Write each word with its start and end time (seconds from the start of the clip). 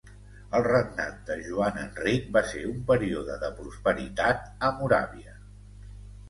El 0.59 0.63
regnat 0.67 1.19
de 1.27 1.35
Joan 1.47 1.77
Enric 1.81 2.25
va 2.37 2.43
ser 2.53 2.63
un 2.71 2.79
període 2.87 3.37
de 3.45 3.51
prosperitat 3.61 4.49
a 4.71 4.73
Moràvia. 4.81 5.37